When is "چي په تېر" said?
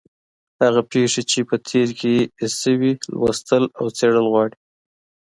1.31-1.87